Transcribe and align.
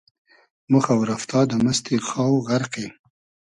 مۉ 0.71 0.79
خۆ 0.85 0.93
رئفتا 1.09 1.39
دۂ 1.49 1.55
مئستی 1.65 1.95
خاو 2.07 2.35
غئرقی 2.47 2.85